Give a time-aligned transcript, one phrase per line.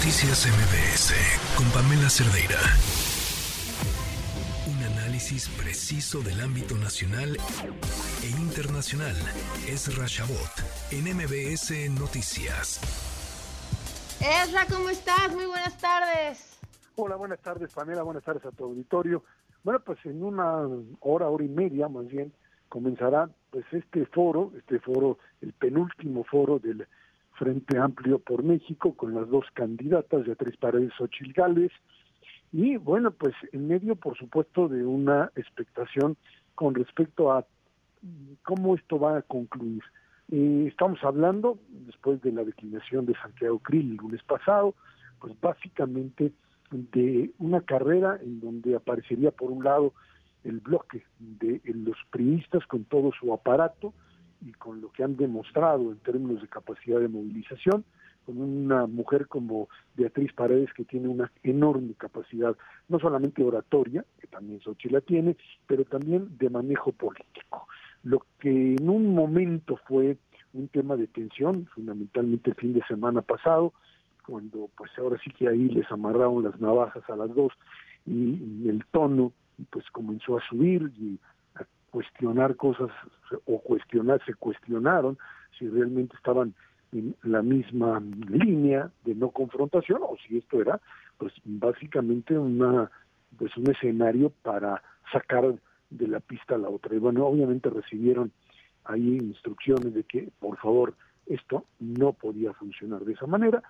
[0.00, 1.12] Noticias MBS
[1.58, 2.58] con Pamela Cerdeira.
[4.66, 7.36] Un análisis preciso del ámbito nacional
[8.22, 9.14] e internacional.
[9.68, 10.54] Es Rashabot
[10.90, 12.80] en MBS Noticias.
[14.20, 15.34] Ezra, ¿cómo estás?
[15.34, 16.58] Muy buenas tardes.
[16.96, 18.02] Hola, buenas tardes, Pamela.
[18.02, 19.22] Buenas tardes a tu auditorio.
[19.62, 20.66] Bueno, pues en una
[21.00, 22.32] hora, hora y media más bien,
[22.70, 26.88] comenzará pues este foro, este foro, el penúltimo foro del
[27.40, 31.72] Frente Amplio por México con las dos candidatas, Beatriz Paredes Ochil Gales,
[32.52, 36.18] y bueno, pues en medio, por supuesto, de una expectación
[36.54, 37.46] con respecto a
[38.42, 39.82] cómo esto va a concluir.
[40.30, 44.74] Eh, estamos hablando, después de la declinación de Santiago Krill el lunes pasado,
[45.18, 46.32] pues básicamente
[46.70, 49.94] de una carrera en donde aparecería por un lado
[50.44, 53.94] el bloque de los priistas con todo su aparato,
[54.40, 57.84] y con lo que han demostrado en términos de capacidad de movilización,
[58.26, 62.56] con una mujer como Beatriz Paredes que tiene una enorme capacidad,
[62.88, 67.66] no solamente oratoria, que también Xochitl la tiene, pero también de manejo político.
[68.02, 70.16] Lo que en un momento fue
[70.52, 73.72] un tema de tensión, fundamentalmente el fin de semana pasado,
[74.26, 77.52] cuando pues ahora sí que ahí les amarraron las navajas a las dos
[78.06, 79.32] y, y el tono
[79.70, 81.18] pues comenzó a subir y
[81.90, 82.90] cuestionar cosas
[83.46, 85.18] o cuestionar, se cuestionaron
[85.58, 86.54] si realmente estaban
[86.92, 90.80] en la misma línea de no confrontación o si esto era
[91.18, 92.90] pues básicamente una
[93.38, 95.54] pues un escenario para sacar
[95.90, 96.94] de la pista a la otra.
[96.94, 98.32] Y bueno obviamente recibieron
[98.84, 100.94] ahí instrucciones de que por favor
[101.26, 103.62] esto no podía funcionar de esa manera.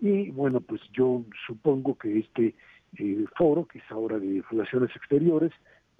[0.00, 2.54] Y bueno pues yo supongo que este
[2.98, 5.52] eh, foro que es ahora de relaciones exteriores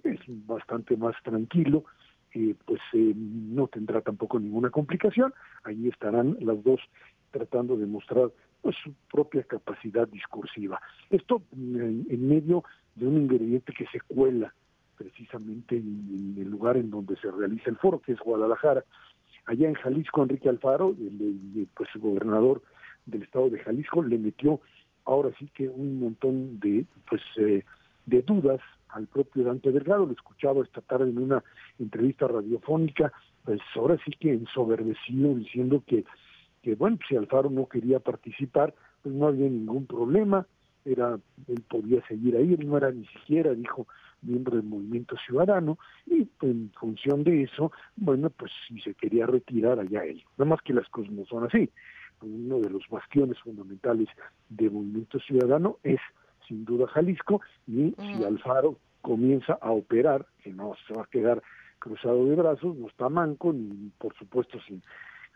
[0.03, 1.83] es bastante más tranquilo,
[2.33, 5.33] eh, pues eh, no tendrá tampoco ninguna complicación.
[5.63, 6.79] Ahí estarán las dos
[7.31, 10.81] tratando de mostrar pues, su propia capacidad discursiva.
[11.09, 12.63] Esto en, medio
[12.95, 14.53] de un ingrediente que se cuela
[14.97, 18.83] precisamente en, el lugar en donde se realiza el foro, que es Guadalajara.
[19.45, 22.61] Allá en Jalisco, Enrique Alfaro, el, pues, el gobernador
[23.05, 24.59] del estado de Jalisco, le metió
[25.05, 27.63] ahora sí que un montón de pues eh,
[28.05, 31.43] de dudas al propio Dante Delgado, lo escuchaba esta tarde en una
[31.77, 33.11] entrevista radiofónica,
[33.45, 36.05] pues ahora sí que ensoberbecido diciendo que,
[36.61, 38.73] que bueno, si Alfaro no quería participar,
[39.03, 40.45] pues no había ningún problema,
[40.85, 43.87] era él podía seguir ahí, él no era ni siquiera, dijo,
[44.21, 49.79] miembro del movimiento ciudadano, y en función de eso, bueno, pues si se quería retirar
[49.79, 50.23] allá él.
[50.37, 51.69] Nada más que las cosas no son así.
[52.21, 54.09] Uno de los bastiones fundamentales
[54.49, 55.99] del movimiento ciudadano es
[56.49, 61.41] sin duda Jalisco, y si Alfaro comienza a operar, que no se va a quedar
[61.77, 64.83] cruzado de brazos, no está manco, ni por supuesto sin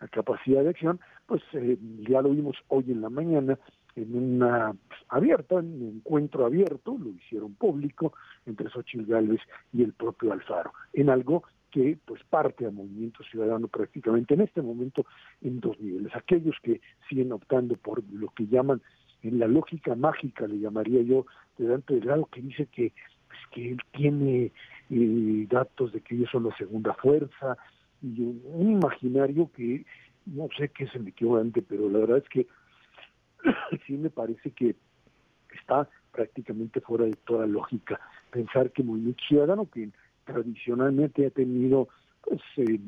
[0.00, 3.58] la capacidad de acción, pues eh, ya lo vimos hoy en la mañana
[3.96, 8.12] en una pues, abierta, en un encuentro abierto, lo hicieron público
[8.44, 9.40] entre Xochitl Gálvez
[9.72, 14.62] y el propio Alfaro, en algo que pues parte al movimiento ciudadano prácticamente en este
[14.62, 15.06] momento
[15.40, 16.14] en dos niveles.
[16.14, 18.82] Aquellos que siguen optando por lo que llaman
[19.28, 21.26] en la lógica mágica, le llamaría yo,
[21.58, 22.92] de Dante Delgado, que dice que,
[23.28, 24.52] pues, que él tiene
[24.90, 27.56] eh, datos de que ellos son la segunda fuerza,
[28.02, 29.84] y un, imaginario que
[30.26, 32.46] no sé qué es el equivalente, pero la verdad es que
[33.86, 34.76] sí me parece que
[35.54, 39.90] está prácticamente fuera de toda lógica pensar que Movimiento Ciudadano, que
[40.24, 41.88] tradicionalmente ha tenido
[42.22, 42.80] pues, eh,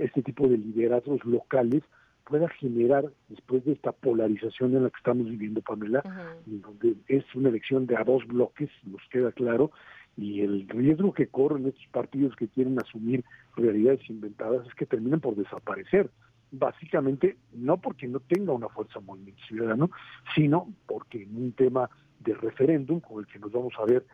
[0.00, 1.82] este tipo de liderazgos locales,
[2.24, 6.02] pueda generar, después de esta polarización en la que estamos viviendo, Pamela,
[6.46, 9.70] donde es una elección de a dos bloques, nos queda claro,
[10.16, 13.24] y el riesgo que corren estos partidos que quieren asumir
[13.56, 16.10] realidades inventadas es que terminen por desaparecer.
[16.50, 19.90] Básicamente, no porque no tenga una fuerza movimiento ciudadano,
[20.34, 21.88] sino porque en un tema
[22.20, 24.04] de referéndum, con el que nos vamos a ver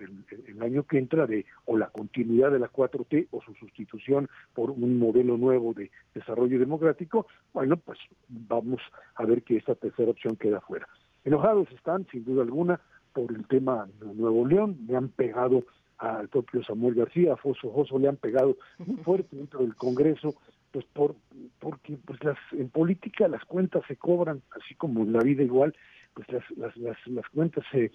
[0.00, 4.70] el, año que entra de o la continuidad de la 4T o su sustitución por
[4.70, 8.80] un modelo nuevo de desarrollo democrático, bueno, pues vamos
[9.16, 10.88] a ver que esta tercera opción queda fuera.
[11.24, 12.80] Enojados están, sin duda alguna,
[13.12, 15.64] por el tema de Nuevo León, le han pegado
[15.98, 20.34] al propio Samuel García, a Foso Joso le han pegado muy fuerte dentro del Congreso,
[20.72, 21.14] pues por
[21.60, 25.74] porque pues las en política las cuentas se cobran, así como en la vida igual,
[26.14, 27.92] pues las las las, las cuentas se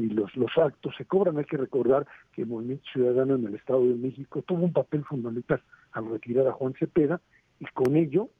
[0.00, 1.38] y los, los actos se cobran.
[1.38, 5.04] Hay que recordar que el Movimiento Ciudadano en el Estado de México tuvo un papel
[5.04, 5.62] fundamental
[5.92, 7.20] al retirar a Juan Cepeda
[7.58, 8.30] y con ello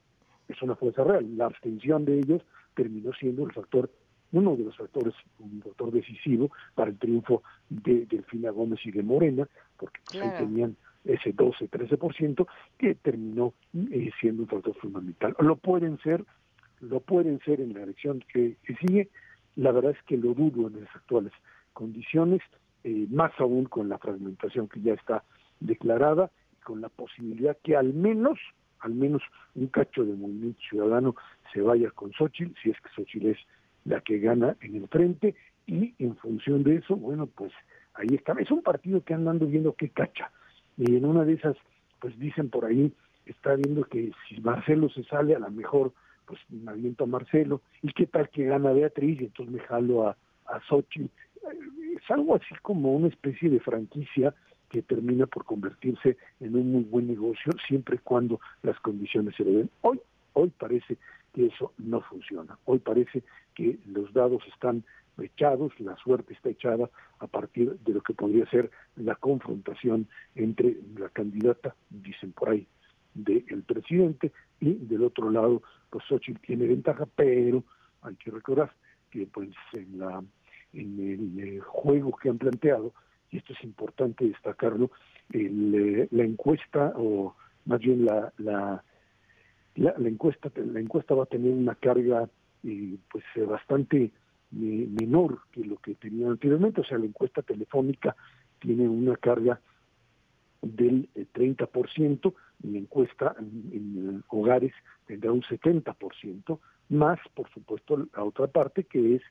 [0.47, 1.37] es una fuerza real.
[1.37, 2.41] La abstención de ellos
[2.73, 3.91] terminó siendo el factor,
[4.31, 9.03] uno de los factores, un factor decisivo para el triunfo de Delfina Gómez y de
[9.03, 9.47] Morena,
[9.77, 12.47] porque pues, ahí tenían ese 12-13%
[12.77, 13.53] que terminó
[13.91, 15.35] eh, siendo un factor fundamental.
[15.39, 16.25] Lo pueden ser
[16.81, 19.09] lo pueden ser en la elección que, sigue,
[19.55, 21.33] la verdad es que lo dudo en las actuales
[21.73, 22.41] condiciones,
[22.83, 25.23] eh, más aún con la fragmentación que ya está
[25.59, 28.39] declarada, y con la posibilidad que al menos,
[28.79, 29.21] al menos
[29.55, 31.15] un cacho de movimiento ciudadano
[31.53, 33.37] se vaya con Xochitl, si es que Xochitl es
[33.85, 35.35] la que gana en el frente,
[35.67, 37.51] y en función de eso, bueno, pues
[37.93, 38.33] ahí está.
[38.33, 40.31] Es un partido que andando viendo qué cacha.
[40.77, 41.55] Y en una de esas,
[41.99, 42.93] pues dicen por ahí,
[43.25, 45.93] está viendo que si Marcelo se sale, a lo mejor
[46.25, 50.07] pues me aviento a Marcelo, y qué tal que gana Beatriz, y entonces me jalo
[50.07, 51.09] a, a Xochitl.
[51.95, 54.33] Es algo así como una especie de franquicia
[54.69, 59.43] que termina por convertirse en un muy buen negocio siempre y cuando las condiciones se
[59.43, 59.69] le den.
[59.81, 59.99] Hoy,
[60.33, 60.97] hoy parece
[61.33, 62.57] que eso no funciona.
[62.65, 63.23] Hoy parece
[63.53, 64.83] que los dados están
[65.19, 66.89] echados, la suerte está echada
[67.19, 72.65] a partir de lo que podría ser la confrontación entre la candidata, dicen por ahí,
[73.13, 77.63] del presidente y del otro lado, pues Xochitl tiene ventaja, pero
[78.01, 78.71] hay que recordar
[79.09, 80.23] que pues en la
[80.73, 82.93] en el juego que han planteado,
[83.29, 84.89] y esto es importante destacarlo,
[85.31, 87.35] el, eh, la encuesta o
[87.65, 88.83] más bien la, la,
[89.75, 92.29] la, encuesta la encuesta va a tener una carga
[92.63, 94.11] eh, pues bastante
[94.51, 98.15] menor que lo que tenía anteriormente, o sea, la encuesta telefónica
[98.59, 99.59] tiene una carga
[100.61, 104.73] del 30%, eh, la encuesta en, hogares
[105.07, 106.59] tendrá un 70%,
[106.89, 109.21] más, por supuesto, la otra parte que es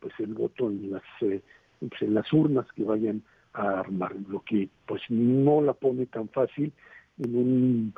[0.00, 1.42] pues el voto en las, eh,
[1.80, 6.28] pues, en las urnas que vayan a armar, lo que pues no la pone tan
[6.28, 6.72] fácil.
[7.18, 7.94] En un,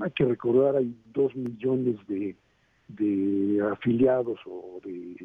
[0.00, 2.36] hay que recordar, hay dos millones de
[2.96, 5.16] de afiliados o de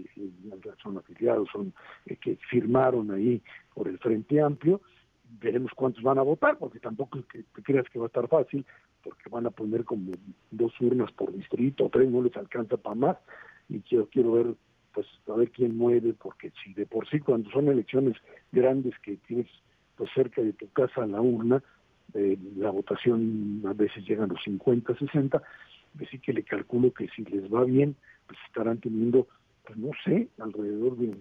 [0.82, 1.74] son afiliados son
[2.06, 3.42] eh, que firmaron ahí
[3.74, 4.82] por el Frente Amplio
[5.40, 8.66] veremos cuántos van a votar porque tampoco que te creas que va a estar fácil
[9.04, 10.12] porque van a poner como
[10.52, 13.18] dos urnas por distrito tres no les alcanza para más
[13.70, 14.56] y quiero quiero ver
[14.94, 18.16] pues a ver quién mueve porque si de por sí cuando son elecciones
[18.52, 19.48] grandes que tienes
[19.96, 21.62] pues cerca de tu casa la urna
[22.14, 25.42] eh, la votación a veces llega a los 50, 60,
[25.94, 27.96] decir que le calculo que si les va bien,
[28.26, 29.28] pues estarán teniendo,
[29.66, 31.14] pues no sé, alrededor de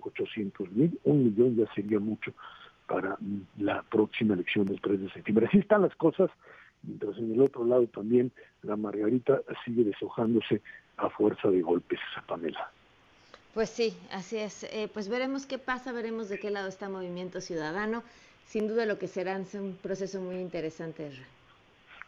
[0.00, 2.32] 800 mil, un millón ya sería mucho
[2.86, 3.16] para
[3.58, 5.46] la próxima elección del 3 de septiembre.
[5.46, 6.30] Así están las cosas,
[6.82, 8.30] mientras en el otro lado también
[8.62, 10.62] la Margarita sigue deshojándose
[10.96, 12.70] a fuerza de golpes, Pamela.
[13.54, 14.64] Pues sí, así es.
[14.64, 18.02] Eh, pues veremos qué pasa, veremos de qué lado está Movimiento Ciudadano.
[18.46, 21.10] Sin duda lo que será es un proceso muy interesante.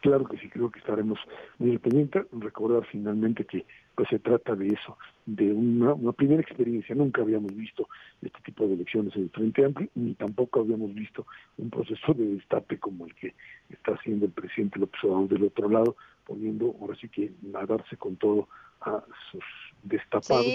[0.01, 1.19] Claro que sí, creo que estaremos
[1.57, 2.25] muy pendientes.
[2.31, 3.65] Recordar finalmente que
[3.95, 4.95] pues se trata de eso,
[5.25, 6.93] de una, primera experiencia.
[6.93, 7.89] Nunca habíamos visto
[8.21, 11.27] este tipo de elecciones en el Frente Amplio, ni tampoco habíamos visto
[11.57, 13.35] un proceso de destape como el que
[13.69, 15.95] está haciendo el presidente López Obrador del otro lado,
[16.25, 18.47] poniendo ahora sí que a darse con todo
[18.81, 19.43] a sus
[19.83, 20.45] destapados.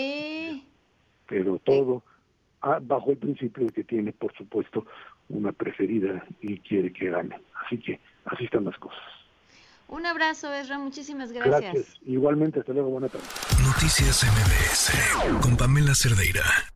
[1.28, 2.02] Pero todo
[2.82, 4.84] bajo el principio de que tiene, por supuesto,
[5.28, 7.40] una preferida y quiere que gane.
[7.64, 9.00] Así que así están las cosas.
[9.88, 10.78] Un abrazo, Ezra.
[10.78, 11.74] Muchísimas gracias.
[11.74, 12.00] Gracias.
[12.06, 12.90] Igualmente, hasta luego.
[12.90, 13.28] Buenas tardes.
[13.64, 16.71] Noticias MBS con Pamela Cerdeira.